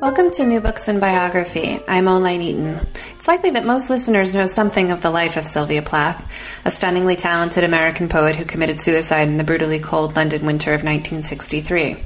[0.00, 1.78] Welcome to New Books and Biography.
[1.86, 2.80] I'm Oline Eaton.
[3.16, 6.26] It's likely that most listeners know something of the life of Sylvia Plath,
[6.64, 10.82] a stunningly talented American poet who committed suicide in the brutally cold London winter of
[10.84, 12.02] 1963.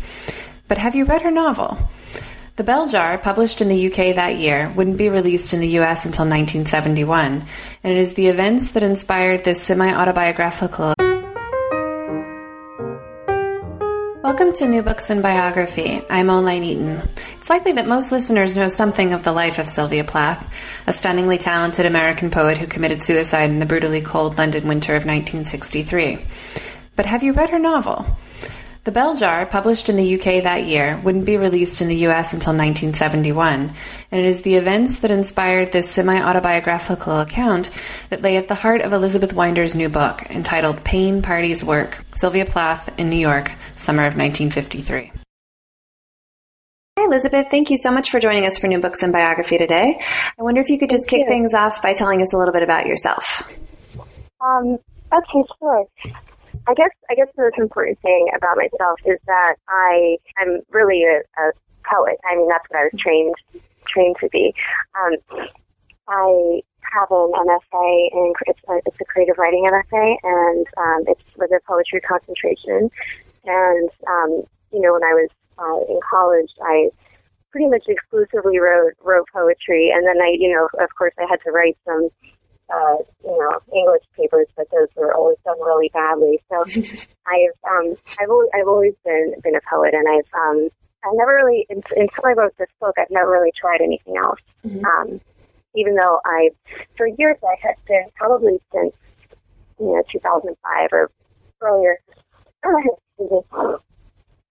[0.66, 1.78] But have you read her novel?
[2.56, 6.04] The Bell Jar, published in the UK that year, wouldn't be released in the US
[6.04, 7.44] until 1971,
[7.84, 10.93] and it is the events that inspired this semi autobiographical
[14.34, 16.02] Welcome to New Books and Biography.
[16.10, 17.00] I'm Oline Eaton.
[17.36, 20.52] It's likely that most listeners know something of the life of Sylvia Plath,
[20.88, 25.04] a stunningly talented American poet who committed suicide in the brutally cold London winter of
[25.04, 26.18] 1963.
[26.96, 28.06] But have you read her novel?
[28.84, 32.34] The Bell Jar, published in the UK that year, wouldn't be released in the US
[32.34, 33.72] until 1971,
[34.10, 37.70] and it is the events that inspired this semi autobiographical account
[38.10, 42.44] that lay at the heart of Elizabeth Winder's new book, entitled Pain Parties Work Sylvia
[42.44, 45.12] Plath in New York, summer of 1953.
[46.98, 47.46] Hi, Elizabeth.
[47.50, 49.98] Thank you so much for joining us for New Books and Biography today.
[50.38, 51.34] I wonder if you could just Thank kick you.
[51.34, 53.48] things off by telling us a little bit about yourself.
[54.42, 54.78] Um,
[55.10, 55.86] okay, sure.
[56.66, 61.04] I guess I guess the most important thing about myself is that I I'm really
[61.04, 61.52] a, a
[61.84, 62.16] poet.
[62.24, 63.34] I mean, that's what I was trained
[63.86, 64.54] trained to be.
[64.98, 65.16] Um,
[66.08, 66.62] I
[66.92, 71.50] have an MFA in it's a, it's a creative writing MFA, and um, it's with
[71.50, 72.90] a poetry concentration.
[73.44, 74.42] And um,
[74.72, 76.88] you know, when I was uh, in college, I
[77.50, 81.40] pretty much exclusively wrote wrote poetry, and then I, you know, of course, I had
[81.44, 82.08] to write some
[82.72, 86.42] uh, you know, English papers, but those were always done really badly.
[86.48, 86.62] So
[87.26, 90.68] I've um, I've always, I've always been been a poet, and I've um,
[91.04, 94.40] I never really until I wrote this book, I've never really tried anything else.
[94.84, 95.20] Um,
[95.76, 96.50] even though I,
[96.96, 98.94] for years, I had been probably since
[99.78, 101.10] you know 2005 or
[101.60, 101.98] earlier.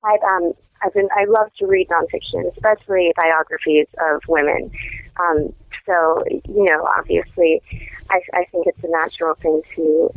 [0.03, 4.71] I've um I've been I love to read nonfiction, especially biographies of women.
[5.19, 5.53] Um,
[5.85, 7.61] so you know, obviously,
[8.09, 10.09] I, I think it's a natural thing to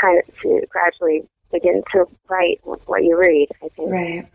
[0.00, 1.22] kind of to gradually
[1.52, 3.48] begin to write what you read.
[3.62, 3.90] I think.
[3.90, 4.28] Right.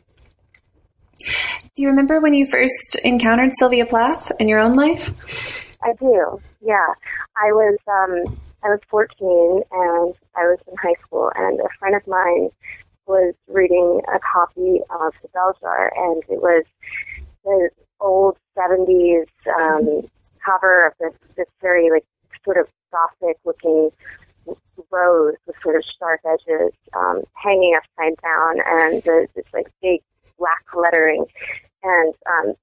[1.75, 5.75] Do you remember when you first encountered Sylvia Plath in your own life?
[5.83, 6.39] I do.
[6.61, 6.87] Yeah,
[7.37, 9.17] I was um, I was 14
[9.71, 12.49] and I was in high school, and a friend of mine
[13.07, 16.63] was reading a copy of The Bell Jar, and it was
[17.43, 17.69] the
[17.99, 19.27] old 70s
[19.59, 20.09] um,
[20.45, 22.05] cover of this this very like
[22.43, 23.91] sort of gothic looking
[24.91, 30.01] rose with sort of sharp edges um, hanging upside down, and the, this like big
[30.37, 31.25] black lettering,
[31.83, 32.53] and um,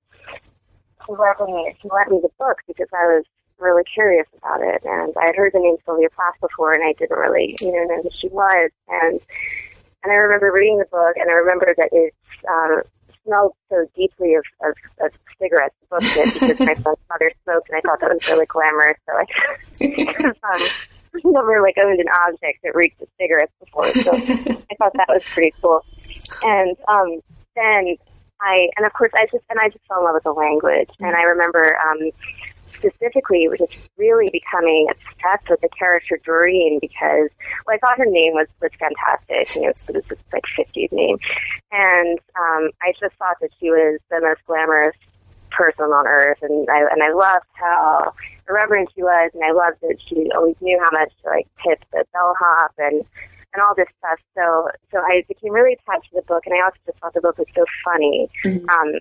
[1.06, 3.24] he led me he led me the book because I was
[3.58, 4.82] really curious about it.
[4.84, 7.84] And I had heard the name Sylvia Plath before and I didn't really you know
[7.84, 8.70] know who she was.
[8.88, 9.20] And
[10.02, 12.14] and I remember reading the book and I remember that it
[12.48, 12.82] um,
[13.24, 14.74] smelled so deeply of, of,
[15.04, 18.28] of cigarettes the book did because my son's mother smoked and I thought that was
[18.28, 18.98] really glamorous.
[19.06, 19.24] So I
[20.54, 20.68] um,
[21.24, 23.86] never like owned an object that reeked of cigarettes before.
[23.86, 25.84] So I thought that was pretty cool.
[26.42, 27.20] And um,
[27.54, 27.96] then
[28.40, 30.90] I and of course I just and I just fell in love with the language.
[31.00, 32.10] And I remember um,
[32.82, 37.30] specifically was just really becoming obsessed with the character Doreen because
[37.66, 39.54] well I thought her name was was fantastic.
[39.54, 41.18] You know it was this like 50s name.
[41.70, 44.96] And um, I just thought that she was the most glamorous
[45.50, 46.38] person on earth.
[46.42, 48.12] And I and I loved how
[48.48, 49.30] irreverent she was.
[49.34, 53.04] And I loved that she always knew how much to like tip the bellhop and
[53.54, 54.18] and all this stuff.
[54.34, 57.20] So so I became really attached to the book, and I also just thought the
[57.20, 58.28] book was so funny.
[58.72, 58.98] Um,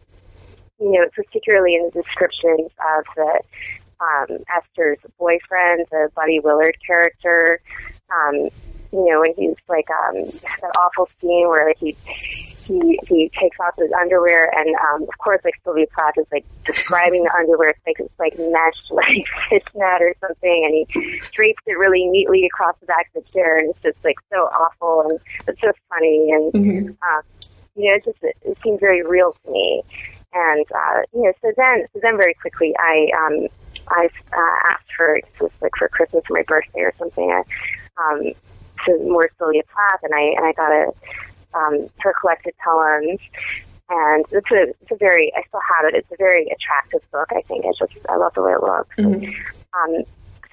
[0.82, 3.40] you know, particularly in the descriptions of the
[4.02, 7.62] um, Esther's boyfriend, the Buddy Willard character.
[8.12, 8.50] Um,
[8.92, 13.58] you know, when he's like um, that awful scene where like he he he takes
[13.60, 17.70] off his underwear, and um, of course, like Sylvia Plath is like describing the underwear.
[17.70, 22.46] It's like it's like mesh, like fishnet or something, and he drapes it really neatly
[22.46, 25.72] across the back of the chair, and it's just like so awful, and it's so
[25.90, 27.22] funny, and uh,
[27.76, 29.84] you know, it just it, it seemed very real to me.
[30.34, 33.48] And uh, you know, so then so then very quickly, I um,
[33.90, 37.32] I uh, asked for it was like for Christmas or my birthday or something.
[37.32, 37.44] I,
[38.02, 38.34] um,
[38.86, 40.94] to more Sylvia Plath, and I and I got a
[41.54, 43.20] um, her collected poems,
[43.90, 45.98] and it's a, it's a very, I still have it.
[45.98, 47.28] It's a very attractive book.
[47.32, 48.96] I think I just, I love the way it looks.
[48.98, 49.32] Mm-hmm.
[49.74, 50.04] Um,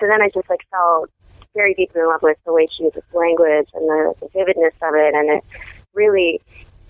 [0.00, 1.06] so then I just like fell
[1.54, 4.94] very deeply in love with the way she uses language and the, the vividness of
[4.94, 5.44] it, and it
[5.94, 6.40] really,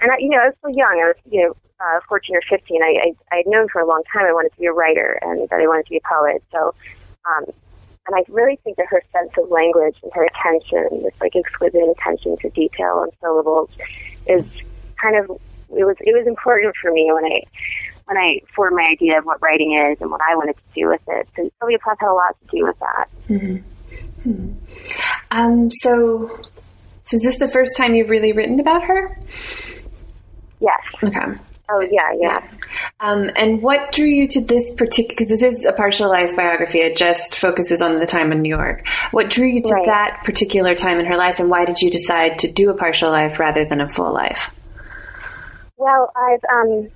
[0.00, 1.00] and I, you know, I was so young.
[1.04, 2.82] I was, you know, uh, 14 or 15.
[2.82, 5.18] I, I, I had known for a long time I wanted to be a writer
[5.22, 6.42] and that I wanted to be a poet.
[6.52, 6.74] So,
[7.24, 7.44] um,
[8.06, 11.82] and I really think that her sense of language and her attention, this like exquisite
[11.82, 13.70] attention to detail and syllables,
[14.26, 14.44] is
[15.00, 15.30] kind of
[15.70, 17.42] it was it was important for me when I
[18.06, 20.88] when I formed my idea of what writing is and what I wanted to do
[20.88, 21.28] with it.
[21.36, 23.08] So Sylvia Plath had a lot to do with that.
[23.28, 24.30] Mm-hmm.
[24.30, 25.08] Mm-hmm.
[25.30, 26.40] Um, so,
[27.02, 29.14] so is this the first time you've really written about her?
[30.60, 30.80] Yes.
[31.02, 31.38] Okay.
[31.70, 32.50] Oh yeah, yeah.
[33.00, 35.08] Um, and what drew you to this particular?
[35.10, 36.78] Because this is a partial life biography.
[36.78, 38.86] It just focuses on the time in New York.
[39.10, 39.86] What drew you to right.
[39.86, 43.10] that particular time in her life, and why did you decide to do a partial
[43.10, 44.54] life rather than a full life?
[45.76, 46.88] Well, I've, um,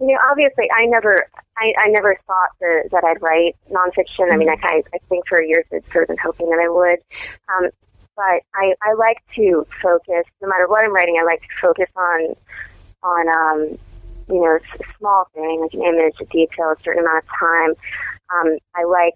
[0.00, 4.32] you know, obviously, I never, I, I never thought that, that I'd write nonfiction.
[4.32, 6.68] I mean, I, I, I think for years I'd sort of been hoping that I
[6.68, 6.98] would.
[7.48, 7.70] Um,
[8.16, 11.88] but I, I like to focus, no matter what I'm writing, I like to focus
[11.96, 12.34] on,
[13.02, 13.78] on, um,
[14.28, 14.58] you know,
[14.98, 17.70] small thing like an image, a detail, a certain amount of time.
[18.32, 19.14] Um, I like,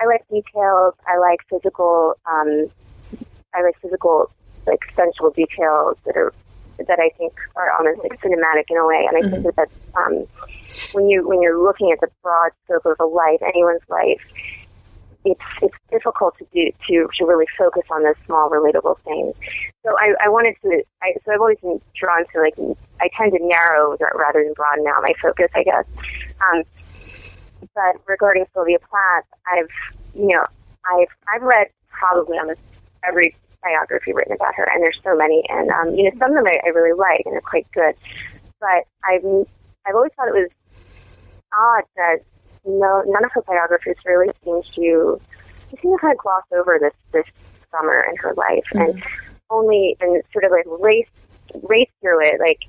[0.00, 0.94] I like details.
[1.06, 2.66] I like physical, um,
[3.54, 4.30] I like physical,
[4.66, 6.32] like sensual details that are
[6.86, 9.06] that I think are almost like cinematic in a way.
[9.08, 9.42] And I mm-hmm.
[9.42, 10.26] think that um,
[10.92, 14.20] when you when you're looking at the broad scope of a life, anyone's life,
[15.24, 19.34] it's it's difficult to do to to really focus on those small relatable things.
[19.84, 20.82] So I, I wanted to.
[21.02, 22.54] I, so I've always been drawn to like
[23.00, 25.84] I tend to narrow rather than broaden out my focus, I guess.
[26.50, 26.62] Um,
[27.74, 29.68] but regarding Sylvia Plath, I've
[30.14, 30.44] you know
[30.86, 32.60] I've I've read probably almost
[33.06, 35.44] every biography written about her, and there's so many.
[35.48, 37.94] And um, you know, some of them I, I really like, and they're quite good.
[38.58, 39.24] But I've
[39.86, 40.50] I've always thought it was
[41.52, 42.20] odd that
[42.64, 45.20] no none of her biographers really seem to
[45.80, 47.26] seem to kind of gloss over this this
[47.70, 48.90] summer in her life, mm-hmm.
[48.90, 49.02] and
[49.50, 51.08] only and sort of like race
[51.62, 52.60] race through it, like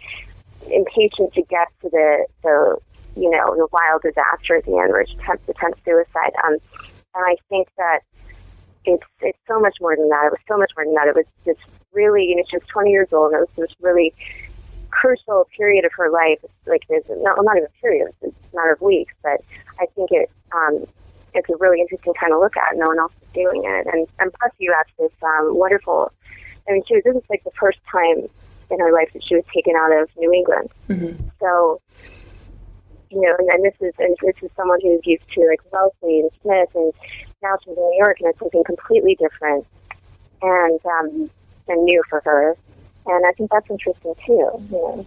[0.71, 2.77] impatient to get to the the
[3.15, 6.31] you know the wild disaster at the end, where she attempts attempt suicide.
[6.45, 6.57] Um,
[7.13, 7.99] and I think that
[8.85, 10.25] it's it's so much more than that.
[10.27, 11.07] It was so much more than that.
[11.07, 11.59] It was just
[11.93, 14.13] really, you know, she was 20 years old, and it was this really
[14.91, 16.39] crucial period of her life.
[16.65, 19.41] Like this, not, not even a period, it's a matter of weeks, but
[19.79, 20.85] I think it um,
[21.33, 22.75] it's a really interesting kind of look at.
[22.75, 26.11] No one else is doing it, and and plus you have this um, wonderful.
[26.67, 28.27] I mean, she was, this is like the first time
[28.69, 30.69] in her life that she was taken out of New England.
[30.89, 31.27] Mm-hmm.
[31.39, 31.81] So
[33.11, 36.21] you know, and, and this is and this is someone who's used to like Wellesley
[36.21, 36.93] and Smith and
[37.43, 39.65] now she's in New York and it's something completely different
[40.41, 41.29] and um,
[41.67, 42.55] and new for her.
[43.05, 44.33] And I think that's interesting too.
[44.33, 45.05] You know?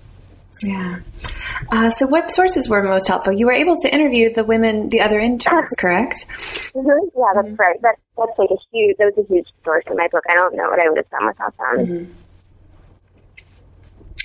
[0.63, 1.01] Yeah.
[1.71, 3.33] Uh, so, what sources were most helpful?
[3.33, 6.27] You were able to interview the women, the other interns, correct?
[6.75, 6.89] Mm-hmm.
[7.17, 7.55] Yeah, that's mm-hmm.
[7.57, 7.81] right.
[7.83, 8.97] That, that's like a huge.
[8.99, 10.25] That was a huge source in my book.
[10.29, 11.87] I don't know what I would have done without them.
[11.87, 12.13] Mm-hmm.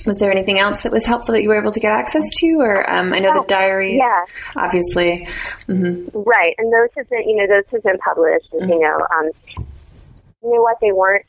[0.05, 2.55] Was there anything else that was helpful that you were able to get access to?
[2.59, 4.25] Or um, I know oh, the diaries, yeah.
[4.55, 5.27] obviously.
[5.67, 6.17] Mm-hmm.
[6.17, 8.51] Right, and those have been, you know, those have been published.
[8.53, 8.69] Mm-hmm.
[8.69, 9.31] You know, um,
[10.41, 10.77] you know what?
[10.81, 11.25] They weren't.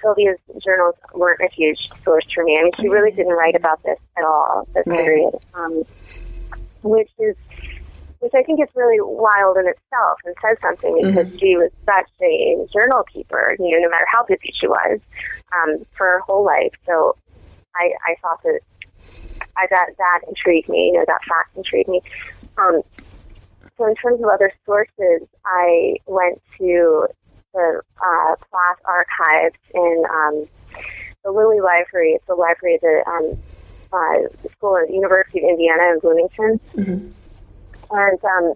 [0.00, 2.56] Sylvia's journals weren't a huge source for me.
[2.58, 3.18] I mean, she really mm-hmm.
[3.18, 4.66] didn't write about this at all.
[4.74, 4.98] This right.
[4.98, 5.84] period, um,
[6.82, 7.36] which is
[8.20, 11.38] which I think is really wild in itself and says something because mm-hmm.
[11.38, 15.00] she was such a journal keeper, you know, no matter how busy she was,
[15.52, 16.70] um, for her whole life.
[16.86, 17.16] So
[17.74, 18.60] I, I thought that
[19.56, 20.92] I that that intrigued me.
[20.92, 22.00] You know, that fact intrigued me.
[22.58, 22.82] Um,
[23.76, 27.08] so in terms of other sources, I went to
[27.52, 30.46] the uh, Plath archives in um,
[31.24, 32.12] the Lilly Library.
[32.12, 33.38] It's the library of the um,
[33.92, 36.60] uh, school of the University of Indiana in Bloomington.
[36.74, 37.08] Mm-hmm.
[37.90, 38.54] And um,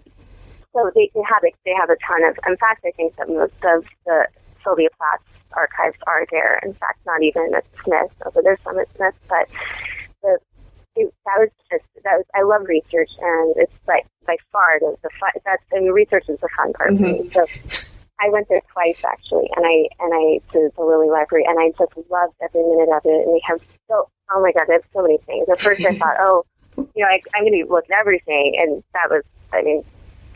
[0.73, 2.39] so they, they have a, they have a ton of.
[2.47, 4.27] In fact, I think that most of the
[4.65, 5.21] Sylvia Plath
[5.53, 6.61] archives are there.
[6.65, 9.49] In fact, not even at Smith, although there's some at Smith, but
[10.23, 10.39] the
[10.97, 14.97] it, that was just that was I love research and it's like by far the,
[15.03, 17.29] the fun that's I mean research is the fun part mm-hmm.
[17.33, 17.47] So
[18.21, 21.71] I went there twice actually and I and I to the Lilly Library and I
[21.79, 24.89] just loved every minute of it and they have so oh my god they have
[24.93, 25.49] so many things.
[25.49, 26.45] At first I thought oh
[26.77, 29.85] you know I, I'm going to look at everything and that was I mean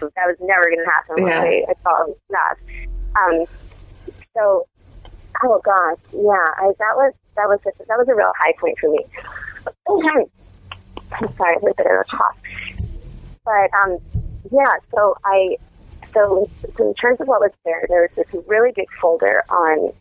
[0.01, 1.27] that was never going to happen.
[1.27, 1.43] Yeah.
[1.43, 2.55] I, I thought that.
[3.21, 3.39] Um,
[4.35, 4.67] so
[5.43, 8.91] Oh gosh, yeah, I, that was that was that was a real high point for
[8.91, 9.07] me.
[11.13, 12.37] I'm sorry, I'm a bit of a cough,
[13.45, 13.99] but um,
[14.53, 14.75] yeah.
[14.95, 15.57] So I,
[16.13, 19.93] so, so in terms of what was there, there was this really big folder on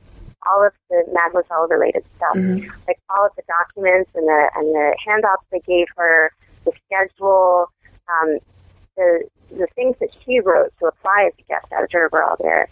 [0.47, 2.69] all of the Mademoiselle related stuff, mm-hmm.
[2.87, 6.31] like all of the documents and the and the handouts they gave her,
[6.65, 7.71] the schedule,
[8.07, 8.39] um,
[8.95, 12.69] the the things that she wrote to apply as a guest editor were all there,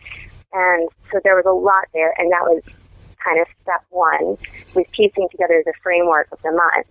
[0.54, 2.64] and so there was a lot there, and that was
[3.24, 4.38] kind of step one,
[4.76, 6.88] was piecing together the framework of the month,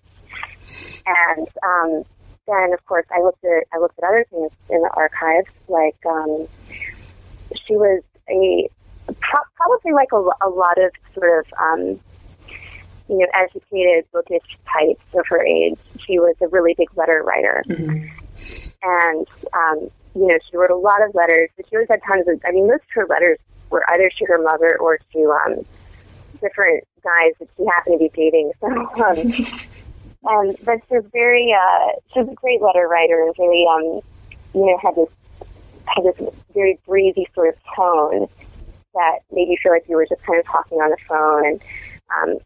[1.07, 2.05] and um,
[2.47, 5.97] then of course I looked at I looked at other things in the archives, like
[6.07, 6.47] um,
[7.67, 8.69] she was a
[9.57, 12.01] probably like a, a lot of sort of um,
[13.09, 15.79] you know educated bookish types of her age.
[16.07, 18.07] She was a really big letter writer, mm-hmm.
[18.83, 21.51] and um, you know she wrote a lot of letters.
[21.57, 22.41] But she always had tons of.
[22.47, 23.39] I mean, most of her letters
[23.71, 25.67] were either to her mother or to um,
[26.41, 28.53] different guys that she happened to be dating.
[28.61, 29.57] So.
[30.25, 34.01] Um, but she's very, uh, she was a great letter writer and very, um,
[34.55, 35.09] you know, had this,
[35.87, 38.29] had this very breezy sort of tone
[38.95, 41.61] that made you feel like you were just kind of talking on the phone and
[42.17, 42.39] um,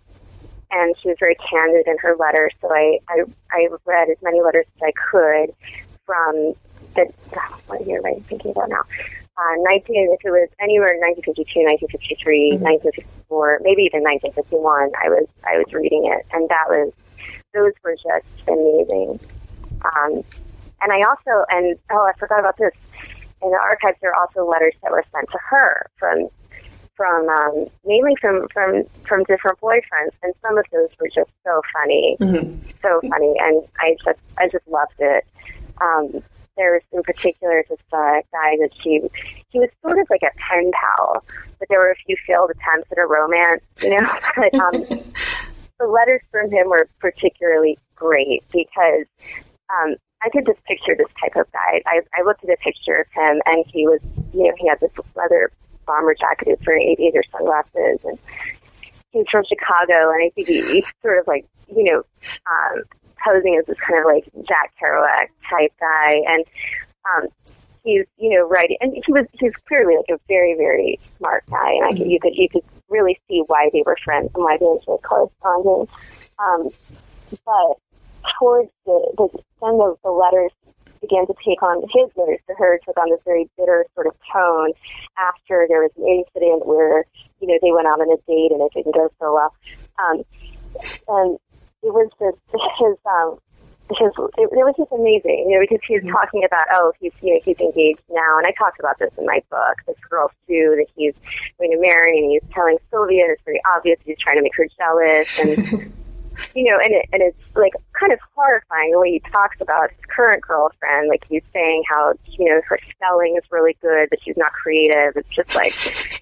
[0.72, 2.52] and she was very candid in her letters.
[2.60, 5.54] So I, I I read as many letters as I could
[6.06, 6.54] from
[6.94, 7.12] the
[7.66, 8.82] what year am I thinking about now?
[9.38, 12.64] Uh, 19, if it was anywhere in 1952, 1953, mm-hmm.
[13.32, 16.92] 1954, maybe even 1951, I was I was reading it, and that was
[17.54, 19.20] those were just amazing.
[19.84, 20.22] Um,
[20.82, 22.72] and I also and oh, I forgot about this.
[23.42, 26.28] In the archives, there are also letters that were sent to her from
[27.00, 31.62] from um, mainly from from from different boyfriends, and some of those were just so
[31.72, 32.60] funny, mm-hmm.
[32.82, 35.24] so funny, and I just I just loved it.
[35.80, 36.22] Um,
[36.58, 39.00] there was in particular this uh, guy that she
[39.48, 41.24] he was sort of like a pen pal,
[41.58, 44.10] but there were a few failed attempts at a romance, you know.
[44.36, 44.84] but um,
[45.80, 49.06] the letters from him were particularly great because
[49.70, 51.82] um, I could just picture this type of guy.
[51.86, 54.00] I, I looked at a picture of him, and he was,
[54.32, 55.50] you know, he had this leather
[55.86, 58.18] bomber jacket for aviator sunglasses, and
[59.10, 62.02] he's from Chicago, and I think he, he's sort of like, you know,
[62.46, 62.82] um,
[63.24, 66.44] posing as this kind of like Jack Kerouac type guy, and
[67.08, 67.28] um,
[67.84, 71.72] he's, you know, writing, and he was, he's clearly like a very, very smart guy,
[71.72, 74.56] and I could, you could, you could really see why they were friends and why
[74.58, 75.88] they enjoyed corresponding.
[76.38, 76.70] Um,
[77.44, 77.78] but
[78.38, 79.28] towards the, the
[79.66, 80.50] end of the letters
[81.00, 84.14] began to take on his letters to her took on this very bitter sort of
[84.32, 84.72] tone
[85.16, 87.04] after there was an incident where
[87.40, 89.54] you know they went out on a date and it didn't go so well
[89.98, 90.22] um,
[91.08, 91.38] and
[91.82, 92.36] it was just
[92.78, 93.38] his um
[93.98, 96.12] his it, it was just amazing you know because he's mm-hmm.
[96.12, 99.26] talking about oh he's you know he's engaged now and I talked about this in
[99.26, 101.14] my book this girl Sue that he's
[101.58, 104.66] going to marry and he's telling Sylvia it's very obvious he's trying to make her
[104.78, 105.92] jealous and
[106.54, 109.90] you know, and it, and it's like kind of horrifying the way he talks about
[109.90, 111.08] his current girlfriend.
[111.08, 115.16] Like he's saying how you know her spelling is really good, but she's not creative.
[115.16, 115.74] It's just like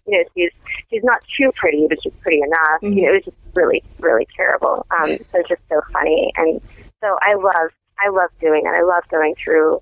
[0.06, 0.50] you know she's
[0.90, 2.80] she's not too pretty, but she's pretty enough.
[2.82, 2.92] Mm-hmm.
[2.92, 4.86] You know, it's just really really terrible.
[4.90, 6.60] Um, so it's just so funny, and
[7.00, 8.78] so I love I love doing it.
[8.78, 9.80] I love going through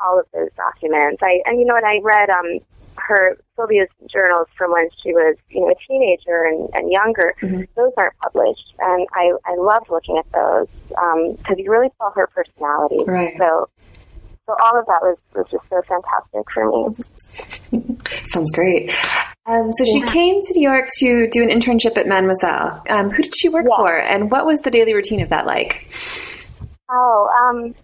[0.00, 1.22] all of those documents.
[1.22, 2.60] I and you know, and I read um
[2.96, 7.62] her Sylvia's journals from when she was, you know, a teenager and, and younger, mm-hmm.
[7.76, 12.10] those aren't published, and I I loved looking at those because um, you really saw
[12.12, 13.04] her personality.
[13.04, 13.34] Right.
[13.38, 13.68] So
[14.46, 17.96] so all of that was was just so fantastic for me.
[18.26, 18.90] Sounds great.
[19.46, 22.82] Um, so she came to New York to do an internship at Mademoiselle.
[22.88, 23.76] Um, who did she work yeah.
[23.76, 25.86] for, and what was the daily routine of that like?
[26.90, 27.74] Oh, um,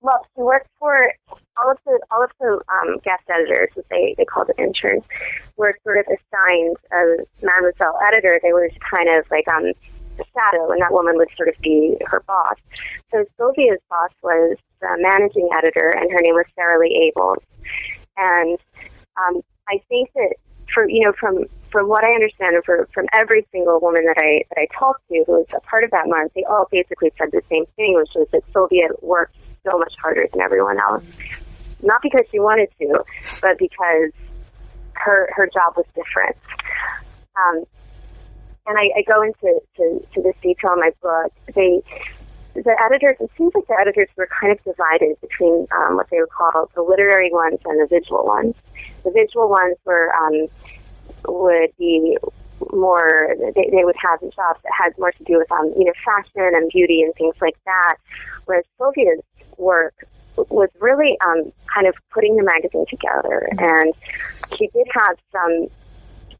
[0.00, 1.12] well, she worked for
[1.56, 5.02] all of the all of the um, guest editors, as they they called it interns,
[5.56, 8.38] were sort of assigned a Mademoiselle editor.
[8.42, 9.72] They were just kind of like um
[10.16, 12.56] the shadow, and that woman would sort of be her boss.
[13.12, 17.42] So Sylvia's boss was the managing editor, and her name was Cyrilly Abels.
[18.16, 18.58] And
[19.16, 20.34] um, I think that
[20.78, 24.16] for you know from from what I understand, and for, from every single woman that
[24.18, 27.12] I that I talked to who was a part of that month, they all basically
[27.18, 31.04] said the same thing, which was that Sylvia worked so much harder than everyone else
[31.82, 33.04] not because she wanted to,
[33.40, 34.12] but because
[34.94, 36.36] her her job was different.
[37.36, 37.64] Um,
[38.66, 41.32] and I, I go into to, to this detail in my book.
[41.54, 41.82] They
[42.64, 43.16] the editors.
[43.20, 46.70] It seems like the editors were kind of divided between um, what they would call
[46.74, 48.54] the literary ones and the visual ones.
[49.04, 50.48] The visual ones were um,
[51.26, 52.16] would be
[52.72, 55.92] more they, they would have jobs that had more to do with um, you know
[56.04, 57.96] fashion and beauty and things like that
[58.46, 59.20] whereas Sylvia's
[59.58, 59.94] work
[60.48, 63.48] was really um, kind of putting the magazine together.
[63.58, 63.94] And
[64.56, 65.68] she did have some.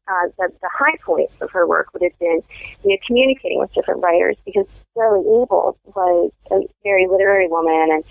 [0.09, 2.41] Uh, the, the high points of her work would have been,
[2.83, 8.03] you know, communicating with different writers because Cyrilly Abel was a very literary woman, and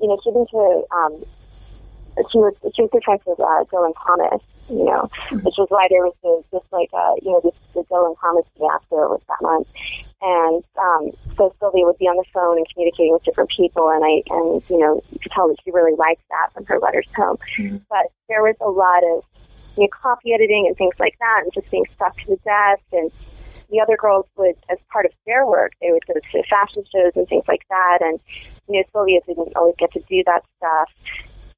[0.00, 0.48] you know, she didn't
[0.90, 1.24] um,
[2.30, 5.44] she was she was good friends with uh, Dylan Thomas, you know, mm-hmm.
[5.44, 8.44] which was why there was this, this like uh, you know this the Dylan Thomas
[8.56, 9.68] disaster with that month,
[10.22, 14.02] and um, so Sylvia would be on the phone and communicating with different people, and
[14.04, 17.06] I and you know you could tell that she really liked that from her letters
[17.14, 17.78] home, mm-hmm.
[17.88, 19.24] but there was a lot of
[19.76, 22.84] you know, copy editing and things like that, and just being stuck to the desk
[22.92, 23.10] and
[23.70, 27.12] the other girls would, as part of their work, they would go to fashion shows
[27.16, 27.98] and things like that.
[28.00, 28.20] And,
[28.68, 30.88] you know, Sylvia didn't always get to do that stuff.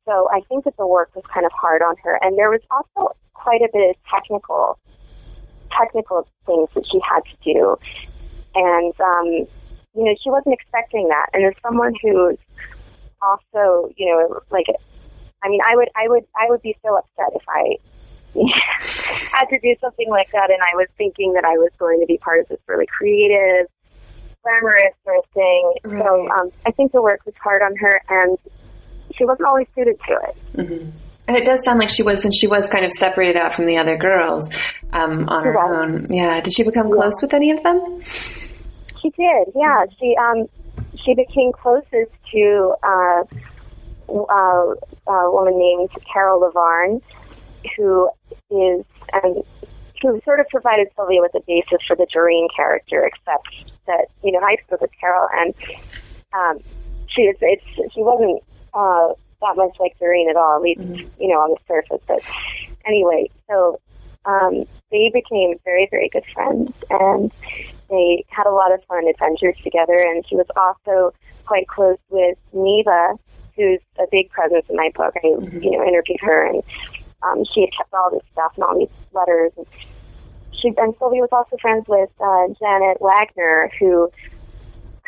[0.06, 2.18] So I think that the work was kind of hard on her.
[2.22, 4.78] And there was also quite a bit of technical,
[5.70, 7.76] technical things that she had to do.
[8.54, 9.46] And, um,
[9.94, 11.26] you know, she wasn't expecting that.
[11.34, 12.38] And as someone who's
[13.20, 14.66] also, you know, like,
[15.44, 17.76] I mean, I would, I would, I would be so upset if I
[19.34, 22.06] had to do something like that, and I was thinking that I was going to
[22.06, 23.66] be part of this really creative,
[24.42, 25.74] glamorous sort of thing.
[25.84, 26.02] Right.
[26.02, 28.38] So um, I think the work was hard on her, and
[29.16, 30.36] she wasn't always suited to it.
[30.56, 30.90] Mm-hmm.
[31.28, 33.66] And it does sound like she was, and she was kind of separated out from
[33.66, 34.48] the other girls
[34.92, 35.78] um, on she her was.
[35.78, 36.06] own.
[36.10, 36.40] Yeah.
[36.40, 37.26] Did she become close yeah.
[37.26, 38.00] with any of them?
[39.02, 39.52] She did.
[39.54, 39.84] Yeah.
[40.00, 40.48] She um,
[41.04, 43.24] she became closest to uh,
[44.08, 44.74] uh,
[45.06, 47.02] a woman named Carol LeVarn,
[47.76, 48.08] who
[48.50, 48.84] is
[49.22, 49.42] and
[50.02, 54.32] who sort of provided Sylvia with a basis for the Doreen character, except that you
[54.32, 55.54] know I spoke with Carol and
[56.32, 56.58] um,
[57.08, 58.42] she was it's she wasn't
[58.74, 61.22] uh, that much like Doreen at all, at least mm-hmm.
[61.22, 62.02] you know on the surface.
[62.06, 62.20] But
[62.86, 63.80] anyway, so
[64.24, 67.32] um, they became very very good friends and
[67.90, 69.94] they had a lot of fun adventures together.
[69.96, 71.14] And she was also
[71.46, 73.14] quite close with Neva,
[73.56, 75.14] who's a big presence in my book.
[75.16, 75.62] I mm-hmm.
[75.62, 76.62] you know interviewed her and
[77.22, 79.52] um, she had kept all this stuff and all these letters.
[79.56, 79.66] And
[80.52, 84.10] she and Sylvia was also friends with uh, Janet Wagner, who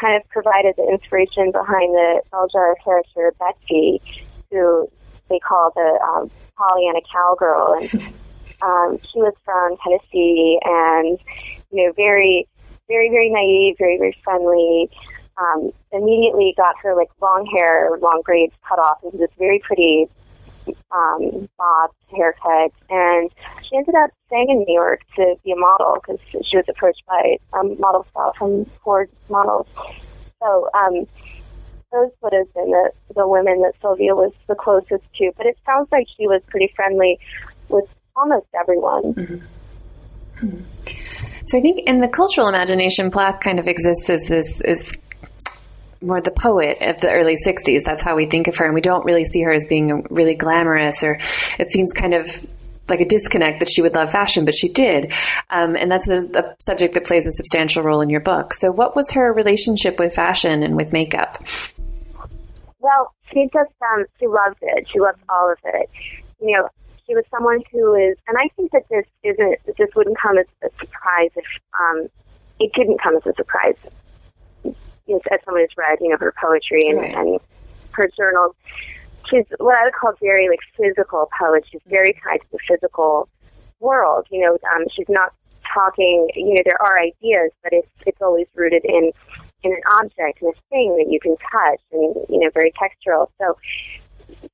[0.01, 2.49] kind of provided the inspiration behind the Bell
[2.83, 4.01] character Betsy,
[4.51, 4.91] who
[5.29, 7.95] they call the um, Pollyanna cowgirl, and
[8.63, 11.19] um, she was from Tennessee, and
[11.71, 12.49] you know, very,
[12.89, 14.91] very, very naive, very, very friendly.
[15.37, 20.07] Um, immediately got her like long hair, long braids cut off into this very pretty
[20.93, 23.31] um, bob haircut, and
[23.69, 27.03] she ended up staying in New York to be a model because she was approached
[27.07, 29.67] by a model style from Ford Models.
[30.43, 31.07] So um,
[31.93, 35.33] those would have been the, the women that Sylvia was the closest to.
[35.37, 37.19] But it sounds like she was pretty friendly
[37.69, 39.15] with almost everyone.
[39.15, 40.61] Mm-hmm.
[41.47, 44.97] So I think in the cultural imagination, Plath kind of exists as this is
[46.03, 47.85] more the poet of the early 60s.
[47.85, 48.65] That's how we think of her.
[48.65, 51.19] And we don't really see her as being really glamorous, or
[51.59, 52.27] it seems kind of
[52.89, 55.13] like a disconnect that she would love fashion, but she did.
[55.51, 58.53] Um, and that's a, a, subject that plays a substantial role in your book.
[58.53, 61.39] So, what was her relationship with fashion and with makeup?
[62.81, 64.87] Well, she just, um, she loved it.
[64.93, 65.89] She loved all of it.
[66.41, 66.69] You know,
[67.07, 70.47] she was someone who is, and I think that this isn't, this wouldn't come as
[70.63, 71.45] a surprise if,
[71.79, 72.09] um,
[72.59, 73.77] it didn't come as a surprise
[75.11, 77.15] you know, as someone who's read, you know, her poetry and, right.
[77.15, 77.41] and
[77.93, 78.55] her journals,
[79.29, 81.65] she's what I would call very like physical poet.
[81.71, 83.29] She's very tied to the physical
[83.81, 84.27] world.
[84.31, 85.35] You know, um, she's not
[85.75, 86.29] talking.
[86.35, 89.13] You know, there are ideas, but it's it's always rooted in
[89.63, 93.29] in an object and a thing that you can touch, and you know, very textural.
[93.39, 93.59] So,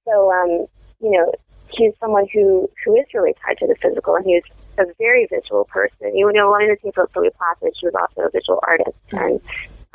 [0.04, 0.66] so um,
[1.00, 1.32] you know,
[1.76, 4.42] she's someone who who is really tied to the physical, and he's
[4.78, 6.16] a very visual person.
[6.16, 8.60] You know, one of the things about Sylvia Plath is she was also a visual
[8.66, 9.16] artist, mm-hmm.
[9.16, 9.40] and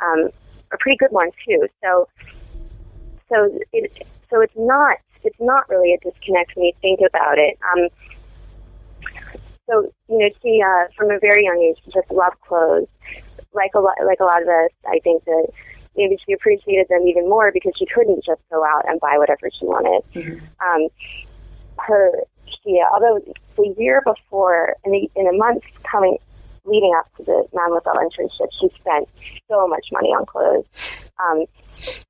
[0.00, 0.30] um,
[0.72, 1.68] a pretty good one too.
[1.82, 2.08] So,
[3.28, 7.58] so it, so it's not it's not really a disconnect when you think about it.
[7.72, 7.88] Um,
[9.68, 12.88] so you know, she uh, from a very young age she just loved clothes.
[13.54, 15.48] Like a lot, like a lot of us, I think that
[15.96, 19.50] maybe she appreciated them even more because she couldn't just go out and buy whatever
[19.58, 20.02] she wanted.
[20.14, 20.44] Mm-hmm.
[20.66, 20.88] Um,
[21.78, 22.12] her,
[22.46, 23.20] she, although
[23.56, 26.16] the year before, in, the, in a month coming
[26.64, 29.08] leading up to the Mademoiselle internship, she spent
[29.48, 30.66] so much money on clothes.
[31.18, 31.44] Um,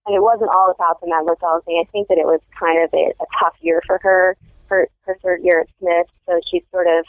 [0.07, 1.83] and it wasn't all about the Mademoiselle thing.
[1.87, 4.37] I think that it was kind of a, a tough year for her,
[4.67, 6.07] her, her third year at Smith.
[6.27, 7.05] So she sort of,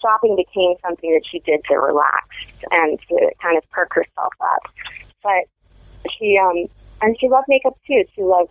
[0.00, 2.26] shopping became something that she did to relax
[2.70, 4.62] and to kind of perk herself up.
[5.22, 5.44] But
[6.18, 6.66] she, um,
[7.02, 8.04] and she loved makeup too.
[8.14, 8.50] She loved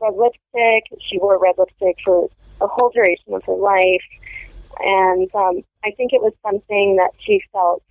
[0.00, 0.84] red lipstick.
[1.08, 2.28] She wore red lipstick for
[2.60, 4.02] the whole duration of her life.
[4.80, 7.82] And um, I think it was something that she felt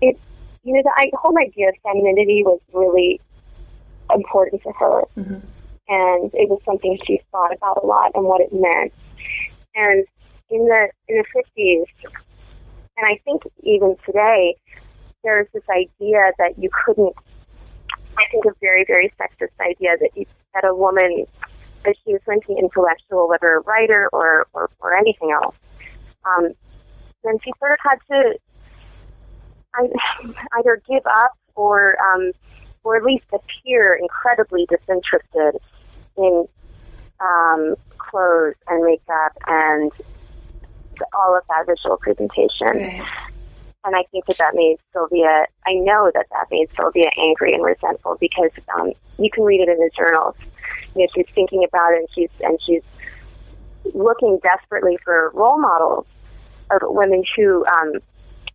[0.00, 0.18] it,
[0.62, 3.20] you know, the whole idea of femininity was really
[4.12, 5.02] important to her.
[5.16, 5.46] Mm-hmm.
[5.88, 8.92] And it was something she thought about a lot and what it meant.
[9.74, 10.06] And
[10.50, 11.86] in the in the fifties,
[12.96, 14.56] and I think even today,
[15.24, 17.14] there's this idea that you couldn't.
[18.18, 21.26] I think a very very sexist idea that you that a woman,
[21.84, 25.54] if she was going to be intellectual, whether a writer or, or, or anything else,
[26.24, 26.52] um,
[27.24, 28.38] then she sort of had to
[30.58, 32.32] either give up or um,
[32.84, 35.60] or at least appear incredibly disinterested
[36.16, 36.46] in
[37.20, 39.92] um, clothes and makeup and
[41.14, 42.66] all of that visual presentation.
[42.66, 43.02] Right.
[43.84, 47.64] And I think that that made Sylvia, I know that that made Sylvia angry and
[47.64, 50.36] resentful because um, you can read it in the journals.
[50.94, 52.82] You know, she's thinking about it and she's, and she's
[53.94, 56.06] looking desperately for role models
[56.70, 57.94] of women who um,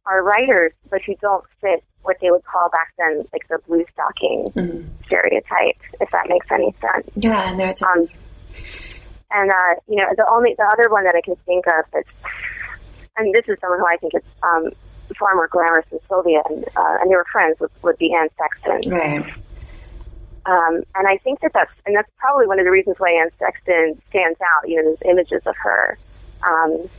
[0.06, 3.84] are writers but who don't fit what they would call back then like the blue
[3.94, 4.86] stocking Mhm.
[5.06, 7.10] stereotype, if that makes any sense.
[7.16, 8.08] Yeah, no, it's Um,
[9.32, 12.06] and uh, you know, the only the other one that I can think of is,
[13.18, 14.70] and this is someone who I think is um,
[15.18, 18.30] far more glamorous than Sylvia, and, uh, and they were friends would, would be Anne
[18.38, 18.92] Sexton.
[18.92, 19.34] right.
[20.46, 23.30] Um, and I think that that's and that's probably one of the reasons why Anne
[23.40, 24.70] Sexton stands out.
[24.70, 25.98] You know, there's images of her.
[26.48, 26.90] Um,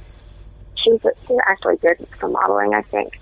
[0.75, 3.19] she's she's actually good for modeling, I think.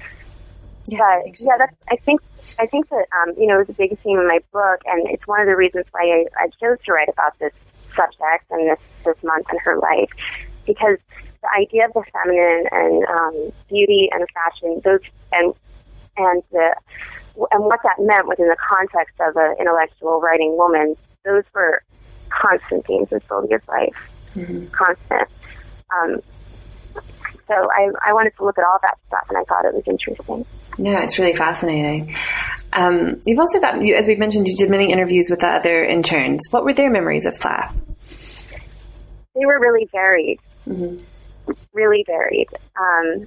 [0.87, 1.45] Yeah, I think so.
[1.47, 2.21] yeah, that's I think
[2.59, 5.09] I think that um, you know it was a big theme in my book, and
[5.11, 7.53] it's one of the reasons why I, I chose to write about this
[7.95, 10.11] subject and this this month in her life,
[10.67, 10.99] because
[11.43, 15.01] the idea of the feminine and um, beauty and fashion, those
[15.33, 15.55] and
[16.17, 16.75] and the
[17.51, 21.83] and what that meant within the context of an intellectual writing woman, those were
[22.31, 24.70] constant themes in Sylvia's life, Mhm.
[24.73, 25.29] constant.
[25.90, 26.20] Um,
[27.47, 29.85] so I, I wanted to look at all that stuff, and I thought it was
[29.87, 30.47] interesting.
[30.79, 32.14] No, it's really fascinating.
[32.73, 36.40] Um, you've also got, as we mentioned, you did many interviews with the other interns.
[36.51, 37.77] What were their memories of Plath?
[39.35, 41.01] They were really varied, Mhm.
[41.73, 42.49] really varied.
[42.77, 43.27] Um,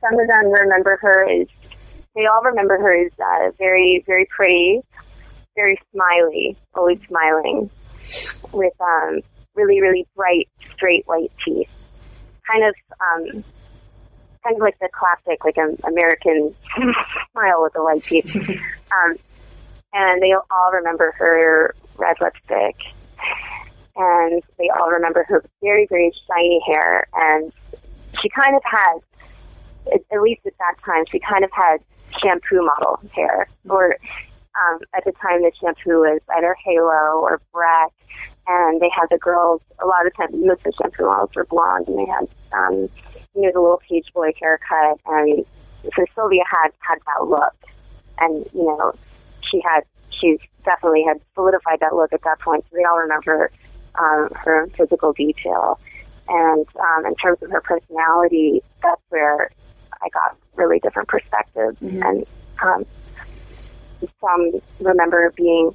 [0.00, 1.46] some of them remember her as,
[2.14, 4.80] they all remember her as uh, very, very pretty,
[5.54, 7.70] very smiley, always smiling,
[8.52, 9.20] with um,
[9.54, 11.68] really, really bright, straight white teeth.
[12.50, 13.44] Kind of, um,
[14.44, 16.54] kind of like the classic, like an American
[17.32, 18.34] smile with the white teeth.
[18.92, 19.16] um,
[19.92, 22.76] and they all remember her red lipstick,
[23.96, 27.52] and they all remember her very, very shiny hair, and
[28.22, 28.98] she kind of had,
[29.92, 31.78] at, at least at that time, she kind of had
[32.20, 33.96] shampoo model hair, or
[34.56, 37.92] um, at the time the shampoo was either Halo or Breck,
[38.46, 41.44] and they had the girls, a lot of times, most of the shampoo models were
[41.44, 42.88] blonde, and they had, um,
[43.34, 45.44] you know, the little page boy haircut, and
[45.94, 47.54] so Sylvia had, had that look,
[48.18, 48.92] and, you know,
[49.42, 53.50] she had, she definitely had solidified that look at that point, so they all remember
[53.98, 55.78] um, her physical detail.
[56.28, 59.50] And um, in terms of her personality, that's where
[60.02, 61.78] I got really different perspectives.
[61.80, 62.04] Mhm.
[62.06, 62.26] And
[62.62, 62.86] um,
[64.20, 65.74] some remember being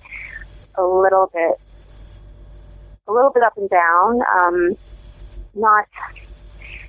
[0.75, 1.59] a little bit,
[3.07, 4.75] a little bit up and down, um,
[5.53, 5.85] not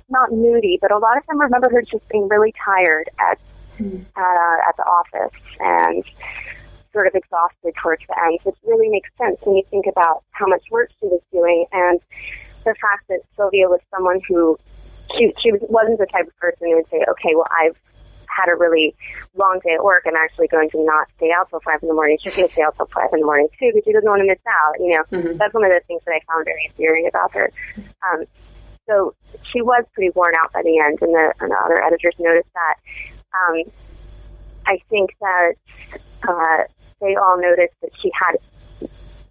[0.07, 3.39] not moody, but a lot of them remember her just being really tired at
[3.79, 4.05] Mhm.
[4.15, 6.03] uh, at the office and
[6.93, 10.45] sort of exhausted towards the end, which really makes sense when you think about how
[10.45, 11.99] much work she was doing and
[12.63, 14.57] the fact that Sylvia was someone who
[15.17, 17.75] she she was, wasn't the type of person who would say, okay, well I've
[18.27, 18.93] had a really
[19.35, 20.03] long day at work.
[20.05, 22.17] I'm actually going to not stay out till five in the morning.
[22.21, 24.19] She's going to stay out till five in the morning too because she doesn't want
[24.21, 24.73] to miss out.
[24.79, 25.37] You know, Mhm.
[25.37, 27.49] that's one of the things that I found very endearing about her.
[28.03, 28.25] Um,
[28.87, 29.15] so
[29.51, 32.49] she was pretty worn out by the end, and the, and the other editors noticed
[32.53, 32.75] that.
[33.33, 33.63] Um,
[34.67, 35.53] I think that
[36.27, 36.63] uh,
[37.01, 38.37] they all noticed that she had,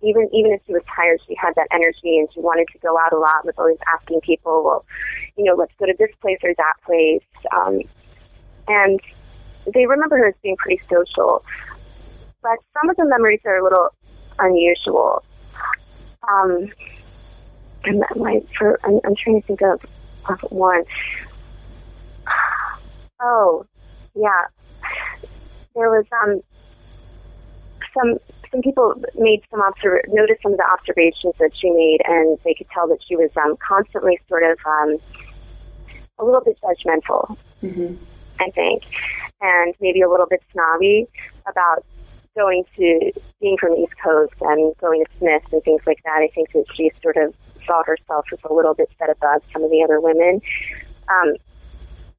[0.04, 2.98] even even if she was tired, she had that energy, and she wanted to go
[2.98, 3.44] out a lot.
[3.44, 4.84] Was always asking people, well,
[5.36, 7.22] you know, let's go to this place or that place.
[7.54, 7.80] Um,
[8.68, 9.00] and
[9.72, 11.44] they remember her as being pretty social,
[12.42, 13.88] but some of the memories are a little
[14.38, 15.24] unusual.
[16.28, 16.68] Um,
[17.84, 19.84] and that might for I'm, I'm trying to think of,
[20.28, 20.84] of one.
[23.26, 23.64] Oh,
[24.14, 24.46] yeah.
[25.74, 26.42] There was um
[27.96, 28.18] some
[28.50, 32.54] some people made some observ- noticed some of the observations that she made, and they
[32.54, 34.96] could tell that she was um, constantly sort of um,
[36.18, 37.36] a little bit judgmental.
[37.62, 37.96] Mhm.
[38.40, 38.82] I think,
[39.40, 41.06] and maybe a little bit snobby
[41.48, 41.84] about
[42.36, 46.16] going to being from the East Coast and going to Smith and things like that.
[46.16, 47.32] I think that she sort of
[47.64, 50.40] saw herself as a little bit set above some of the other women.
[51.08, 51.34] Um,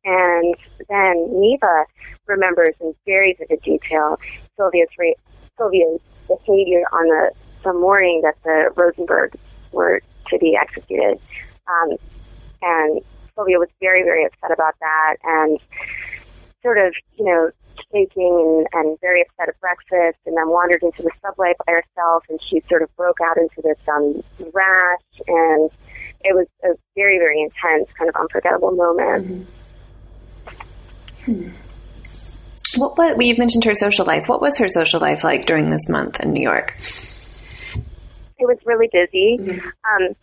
[0.06, 0.56] and
[0.88, 1.86] then Neva
[2.28, 4.20] remembers in very vivid detail
[4.56, 5.12] Sylvia's ra-
[5.58, 7.32] Sylvia's behavior on the,
[7.64, 9.38] the morning that the Rosenbergs
[9.72, 11.20] were to be executed.
[11.68, 11.98] Um,
[12.62, 13.02] and
[13.36, 15.60] Sylvia was very, very upset about that and
[16.62, 17.52] sort of, you know,
[17.92, 22.24] shaking and, and very upset at breakfast, and then wandered into the subway by herself,
[22.30, 25.70] and she sort of broke out into this um, rash, and
[26.24, 29.48] it was a very, very intense, kind of unforgettable moment.
[31.28, 31.34] Mm-hmm.
[31.34, 31.50] Hmm.
[32.78, 34.28] What, what, you've mentioned her social life.
[34.28, 36.76] What was her social life like during this month in New York?
[38.38, 39.38] It was really busy.
[39.40, 39.68] Mm-hmm.
[39.68, 40.16] Um,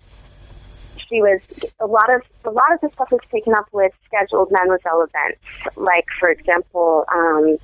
[1.08, 1.40] she was
[1.80, 5.40] a lot of a lot of the stuff was taken up with scheduled Mademoiselle events,
[5.76, 7.58] like for example, um,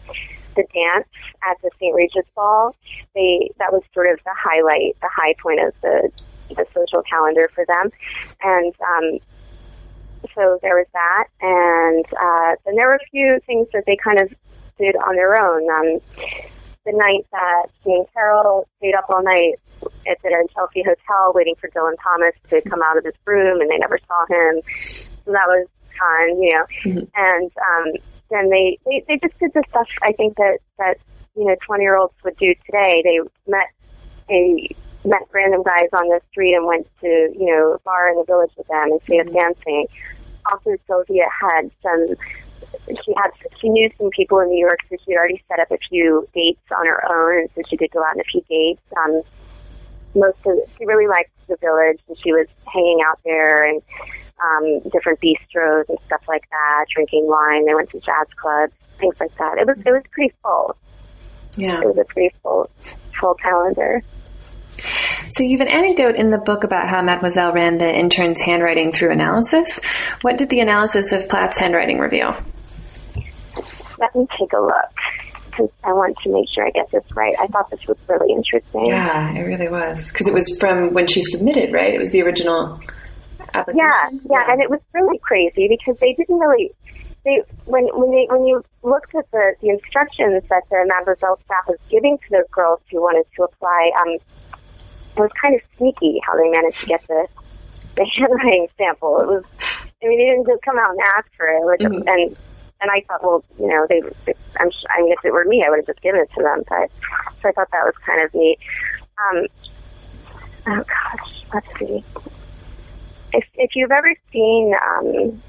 [0.54, 1.08] the dance
[1.48, 1.94] at the St.
[1.94, 2.74] Regis Ball.
[3.14, 6.10] They that was sort of the highlight, the high point of the
[6.54, 7.90] the social calendar for them,
[8.42, 9.18] and um,
[10.34, 14.20] so there was that, and uh, then there were a few things that they kind
[14.20, 14.32] of
[14.78, 15.68] did on their own.
[15.70, 16.00] Um,
[16.84, 19.60] the night that she and Carol stayed up all night
[20.06, 23.70] at the Chelsea Hotel waiting for Dylan Thomas to come out of his room, and
[23.70, 24.62] they never saw him.
[25.24, 25.66] So that was
[25.98, 26.66] fun, you know.
[26.84, 27.04] Mm-hmm.
[27.14, 27.92] And um,
[28.30, 30.96] then they, they they just did the stuff I think that that
[31.36, 33.02] you know twenty year olds would do today.
[33.04, 33.68] They met
[34.30, 34.68] a
[35.04, 38.24] met random guys on the street and went to you know a bar in the
[38.24, 39.36] village with them and stayed mm-hmm.
[39.36, 39.86] up dancing.
[40.50, 42.16] Also, Sylvia had some
[43.04, 45.70] she had she knew some people in New York, so she had already set up
[45.70, 48.42] a few dates on her own, and so she did go out on a few
[48.48, 48.80] dates.
[48.96, 49.22] Um,
[50.14, 53.82] most of she really liked the village, and she was hanging out there and
[54.40, 57.66] um, different bistros and stuff like that, drinking wine.
[57.66, 59.58] They went to jazz clubs, things like that.
[59.58, 60.76] It was it was pretty full.
[61.56, 62.70] Yeah, it was a pretty full
[63.18, 64.02] full calendar.
[65.30, 68.92] So you have an anecdote in the book about how Mademoiselle ran the intern's handwriting
[68.92, 69.84] through analysis.
[70.22, 72.36] What did the analysis of Plath's handwriting reveal?
[73.98, 74.92] Let me take a look
[75.58, 77.34] because I want to make sure I get this right.
[77.40, 78.86] I thought this was really interesting.
[78.86, 81.94] Yeah, it really was because it was from when she submitted, right?
[81.94, 82.80] It was the original
[83.54, 83.78] application.
[83.78, 86.70] Yeah, yeah, yeah, and it was really crazy because they didn't really.
[87.24, 91.66] They when when they when you looked at the the instructions that the Mademoiselle staff
[91.66, 96.20] was giving to the girls who wanted to apply, um, it was kind of sneaky
[96.24, 97.26] how they managed to get the
[97.96, 99.20] the handwriting sample.
[99.20, 102.06] It was, I mean, they didn't just come out and ask for it, which, mm-hmm.
[102.06, 102.36] and
[102.80, 104.00] and I thought, well, you know, they,
[104.60, 106.62] I'm, I mean, if it were me, I would have just given it to them.
[106.68, 106.90] But
[107.42, 108.58] so I thought that was kind of neat.
[109.18, 109.46] Um,
[110.68, 112.04] oh gosh, let's see.
[113.32, 115.42] If if you've ever seen um,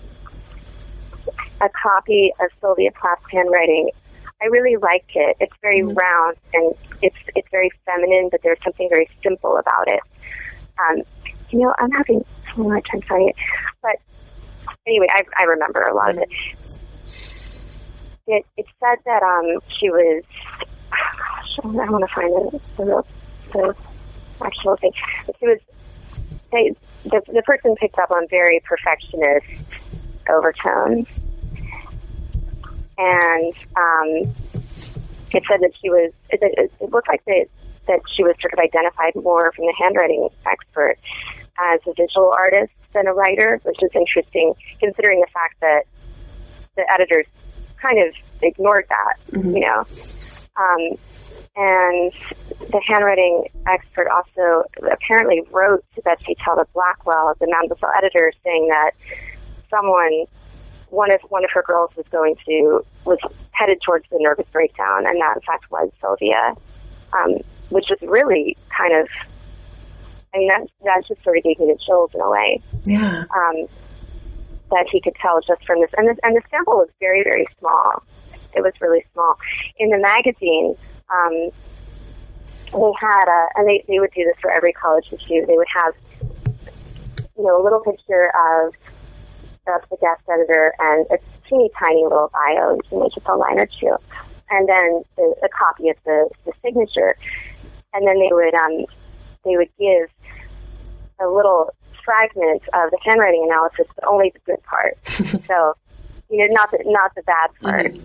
[1.61, 3.91] a copy of Sylvia Plath's handwriting,
[4.41, 5.37] I really like it.
[5.39, 5.93] It's very mm-hmm.
[5.93, 9.99] round and it's it's very feminine, but there's something very simple about it.
[10.79, 11.03] Um,
[11.51, 13.35] you know, I'm having so much time finding it,
[13.81, 13.97] but
[14.87, 16.29] anyway, I, I remember a lot of it.
[18.29, 20.23] It it said that um she was.
[20.91, 23.03] gosh, I want to find the the,
[23.51, 23.75] the
[24.45, 24.91] actual thing.
[25.39, 25.59] She was.
[26.51, 29.45] They, the the person picked up on very perfectionist
[30.29, 31.07] overtones
[32.99, 34.35] and um,
[35.31, 36.11] it said that she was.
[36.29, 37.45] It, it, it looked like that
[37.87, 40.97] that she was sort of identified more from the handwriting expert
[41.57, 45.83] as a visual artist than a writer, which is interesting considering the fact that
[46.75, 47.25] the editors
[47.81, 49.55] kind of ignored that, mm-hmm.
[49.55, 49.85] you know.
[50.55, 50.97] Um,
[51.55, 52.13] and
[52.71, 58.91] the handwriting expert also apparently wrote to Betsy Talbot Blackwell, the Mademoiselle editor, saying that
[59.69, 60.25] someone
[60.89, 63.19] one of one of her girls was going to was
[63.51, 66.55] headed towards the nervous breakdown, and that in fact was Sylvia,
[67.13, 67.37] um,
[67.69, 69.07] which was really kind of.
[70.33, 72.61] I mean, that that just sort of gave me the chills in a way.
[72.85, 73.23] Yeah.
[73.35, 73.67] Um,
[74.71, 77.47] that he could tell just from this, and this, and the sample was very, very
[77.59, 78.03] small.
[78.55, 79.37] It was really small.
[79.77, 80.75] In the magazine,
[81.09, 81.51] um,
[82.71, 85.45] they had a, and they, they would do this for every college issue.
[85.45, 85.93] They would have,
[87.37, 88.73] you know, a little picture of
[89.67, 93.59] of the guest editor and a teeny tiny little bio, you can just a line
[93.59, 93.95] or two,
[94.49, 97.15] and then the, a copy of the, the signature,
[97.93, 98.85] and then they would um,
[99.45, 100.09] they would give
[101.19, 104.97] a little fragment of the handwriting analysis, but only the good part.
[105.47, 105.75] so,
[106.29, 107.93] you know, not the not the bad part.
[107.93, 108.03] Mm-hmm.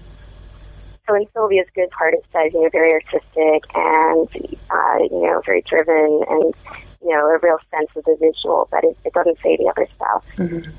[1.07, 4.29] So in Sylvia's good part, it says, you know, very artistic and,
[4.71, 6.55] uh, you know, very driven and,
[7.03, 9.87] you know, a real sense of the visual, but it, it doesn't say the other
[9.97, 10.25] stuff.
[10.37, 10.71] Mm-hmm.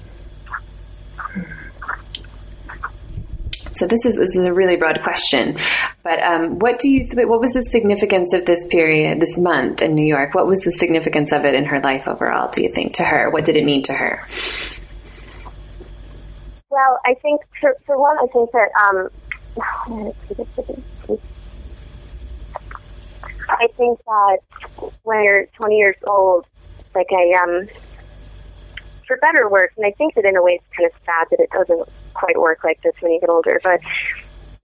[3.76, 5.58] So this is this is a really broad question,
[6.02, 9.82] but um, what do you th- what was the significance of this period, this month
[9.82, 10.34] in New York?
[10.34, 12.50] What was the significance of it in her life overall?
[12.50, 13.30] Do you think to her?
[13.30, 14.26] What did it mean to her?
[16.70, 19.10] Well, I think for, for one, I think that um,
[23.50, 24.38] I think that
[25.04, 26.46] when you're 20 years old,
[26.94, 27.68] like I um
[29.08, 31.28] for better or worse, and I think that in a way it's kind of sad
[31.32, 33.80] that it doesn't quite work like this when you get older, but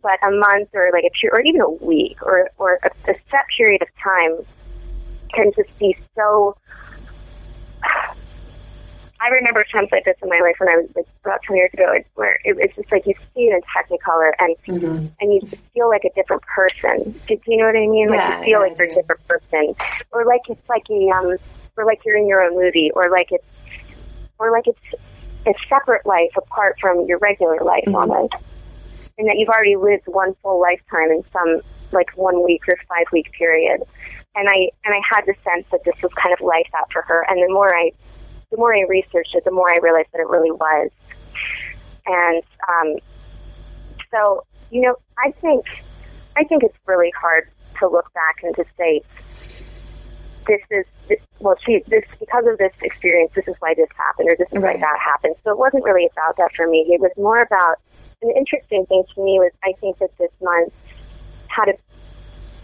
[0.02, 3.46] but a month or like a or even a week or or a, a set
[3.56, 4.38] period of time
[5.34, 6.56] can just be so.
[9.24, 11.70] I remember times like this in my life when I was like about ten years
[11.74, 15.08] ago, where it, it's just like you see it in Technicolor and Mm-hmm.
[15.20, 17.16] and you just feel like a different person.
[17.28, 18.10] Do, do you know what I mean?
[18.10, 19.76] Like Yeah, you feel yeah, like you're a different person,
[20.12, 21.38] or like it's like a um,
[21.78, 23.46] or like you're in your own movie, or like it's
[24.42, 25.04] or like it's
[25.46, 27.96] a separate life apart from your regular life Mm-hmm.
[27.96, 28.34] almost,
[29.18, 33.06] and that you've already lived one full lifetime in some like one week or five
[33.12, 33.82] week period.
[34.36, 37.02] And I and I had the sense that this was kind of like that for
[37.04, 37.26] her.
[37.30, 37.92] And the more I
[38.50, 40.90] the more I researched it, the more I realized that it really was.
[42.06, 42.96] And um,
[44.10, 45.66] so, you know, I think
[46.36, 47.50] I think it's really hard
[47.80, 49.02] to look back and to say
[50.48, 54.30] this is this, well, she this because of this experience, this is why this happened,
[54.30, 55.36] or this is why that happened.
[55.44, 56.86] So it wasn't really about that for me.
[56.90, 57.80] It was more about
[58.22, 60.74] an interesting thing to me was I think that this month
[61.48, 61.74] had a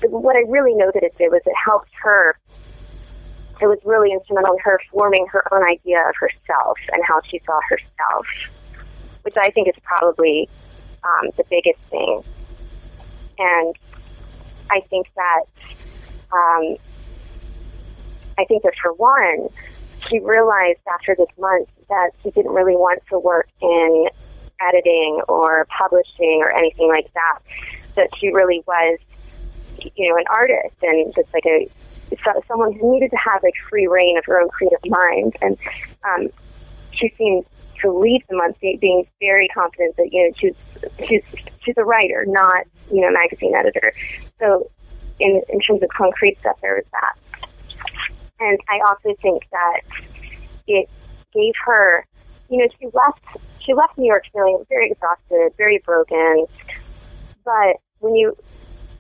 [0.08, 2.38] what I really know that it did was it helped her.
[3.60, 7.42] It was really instrumental in her forming her own idea of herself and how she
[7.46, 8.28] saw herself,
[9.24, 10.48] which I think is probably
[11.04, 12.24] um, the biggest thing.
[13.40, 13.76] And
[14.70, 15.44] I think that
[16.32, 16.78] um,
[18.38, 19.50] I think that for one,
[20.08, 24.08] she realized after this month that she didn't really want to work in
[24.62, 27.40] editing or publishing or anything like that.
[27.96, 29.00] That she really was,
[29.96, 31.70] you know, an artist and just like a
[32.24, 35.36] so- someone who needed to have like free rein of her own creative mind.
[35.42, 35.58] And
[36.04, 36.30] um,
[36.92, 37.46] she seemed
[37.82, 40.56] to leave the month being very confident that you know she's
[41.08, 41.24] she's
[41.64, 43.94] she's a writer, not you know magazine editor.
[44.40, 44.70] So
[45.20, 47.18] in in terms of concrete stuff, there was that.
[48.40, 49.82] And I also think that
[50.68, 50.90] it
[51.34, 52.06] gave her,
[52.50, 53.24] you know, she left
[53.60, 56.46] she left New York feeling very exhausted, very broken.
[57.44, 58.38] But when you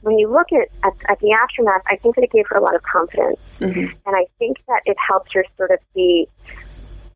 [0.02, 2.62] when you look at, at, at the aftermath, I think that it gave her a
[2.62, 3.94] lot of confidence, Mhm.
[4.06, 6.28] and I think that it helped her sort of be,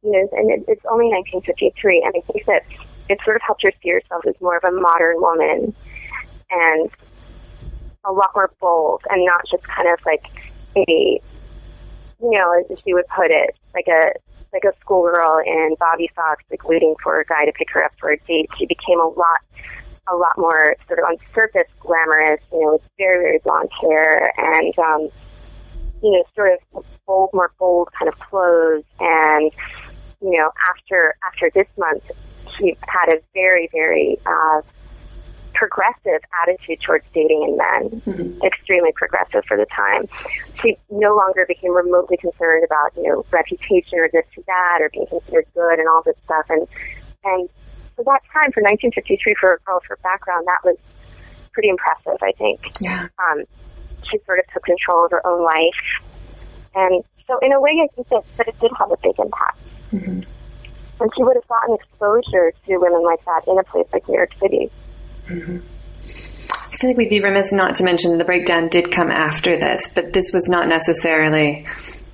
[0.01, 2.63] you know, and it, it's only 1953, and I think that
[3.07, 5.75] it sort of helped her see herself as more of a modern woman,
[6.49, 6.89] and
[8.03, 10.25] a lot more bold, and not just kind of like
[10.75, 11.21] a
[12.21, 14.12] you know, as she would put it, like a
[14.53, 17.91] like a schoolgirl in Bobby socks, like waiting for a guy to pick her up
[17.99, 18.49] for a date.
[18.57, 19.39] She became a lot,
[20.07, 22.41] a lot more sort of on surface glamorous.
[22.51, 25.10] You know, with very very blonde hair and um,
[26.03, 28.84] you know, sort of bold, more bold kind of clothes.
[28.99, 29.51] And
[30.21, 32.12] you know, after after this month,
[32.57, 34.62] she had a very very uh,
[35.62, 40.08] progressive attitude towards dating and men, extremely progressive for the time.
[40.60, 44.89] She no longer became remotely concerned about, you know, reputation or this or that or
[44.89, 46.45] being considered good and all this stuff.
[46.50, 46.67] And,
[47.24, 47.47] and
[47.95, 50.78] so that time for 1953 for a girl of her background, that was
[51.54, 52.65] pretty impressive, I think.
[52.82, 53.08] Yeah.
[53.19, 53.43] Um,
[54.10, 55.84] she sort of took control of her own life.
[56.74, 59.60] And so in a way, I think that, that it did have a big impact.
[61.00, 64.15] And she would have gotten exposure to women like that in a place like New
[64.15, 64.71] York City.
[65.32, 69.58] I feel like we'd be remiss not to mention that the breakdown did come after
[69.58, 71.65] this, but this was not necessarily.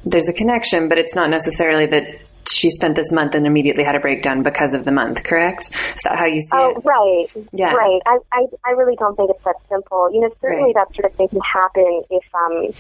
[0.06, 3.96] There's a connection, but it's not necessarily that she spent this month and immediately had
[3.96, 5.24] a breakdown because of the month.
[5.24, 5.64] Correct?
[5.70, 6.60] Is that how you see it?
[6.60, 6.86] Oh, it?
[6.86, 7.46] right.
[7.54, 7.74] Yeah.
[7.74, 8.02] Right.
[8.06, 10.10] I, I, I really don't think it's that simple.
[10.14, 10.76] You know, certainly Right.
[10.76, 12.72] that sort of thing can happen if um,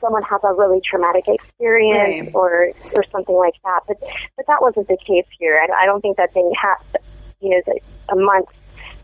[0.00, 2.34] someone has a really traumatic experience Right.
[2.34, 3.80] or or something like that.
[3.86, 3.98] But
[4.36, 5.58] but that wasn't the case here.
[5.60, 6.78] I, I don't think that thing has.
[7.40, 7.74] You know,
[8.08, 8.46] a month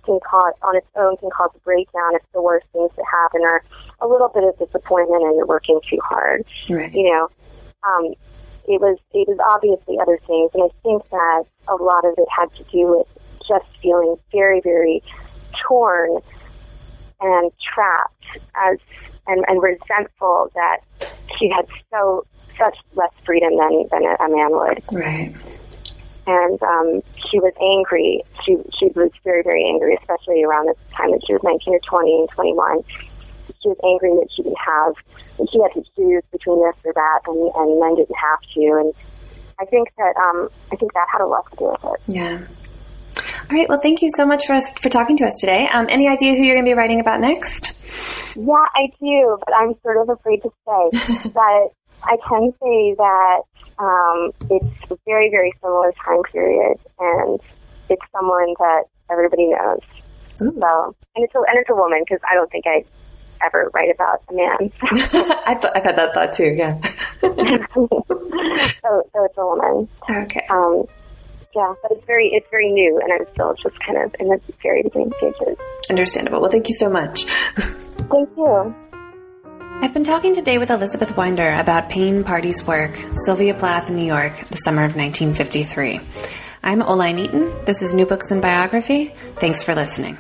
[0.05, 3.43] can cause on its own can cause a breakdown if the worst things that happen
[3.43, 3.63] are
[4.01, 6.93] a little bit of disappointment and you're working too hard Right.
[6.93, 7.29] you know,
[7.87, 8.15] um,
[8.69, 12.29] it was it was obviously other things, and I think that a lot of it
[12.31, 13.07] had to do with
[13.49, 15.03] just feeling very, very
[15.67, 16.21] torn
[17.21, 18.79] and trapped as
[19.27, 20.79] and, and resentful that
[21.39, 22.25] she had so
[22.59, 25.35] such less freedom than than a, a man would, Right.
[26.31, 28.23] And um, she was angry.
[28.47, 31.83] She she was very, very angry, especially around the time that she was nineteen or
[31.83, 32.85] twenty and twenty one
[33.62, 34.95] she was angry that she didn't have,
[35.51, 38.61] she had to choose between this or that, and, and men didn't have to.
[38.81, 38.95] And
[39.59, 42.00] I think that um, I think that had a lot to do with it.
[42.09, 42.46] Yeah.
[43.50, 43.69] All right.
[43.69, 45.69] Well, thank you so much for us for talking to us today.
[45.69, 47.77] Um, any idea who you're going to be writing about next?
[48.37, 51.29] Yeah, I do, but I'm sort of afraid to say.
[51.35, 51.75] but
[52.05, 53.42] I can say that
[53.79, 57.40] um, it's a very, very similar time period, and
[57.88, 59.81] it's someone that everybody knows.
[60.42, 60.59] Ooh.
[60.61, 62.85] So, and it's a, and it's a woman because I don't think I
[63.44, 64.73] ever write about a man.
[65.46, 66.55] I've, th- I've had that thought too.
[66.57, 66.81] Yeah.
[67.21, 69.88] so, so it's a woman.
[70.11, 70.46] okay.
[70.51, 70.85] Um,
[71.55, 74.40] yeah, but it's very it's very new, and I'm still just kind of in the
[74.63, 75.59] very beginning stages.
[75.90, 76.40] Understandable.
[76.40, 77.25] Well, thank you so much.
[77.25, 78.75] Thank you.
[79.83, 84.04] I've been talking today with Elizabeth Winder about Pain, Parties, Work, Sylvia Plath, in New
[84.04, 86.00] York, the summer of 1953.
[86.62, 87.64] I'm Oline Eaton.
[87.64, 89.14] This is New Books in Biography.
[89.37, 90.18] Thanks for listening.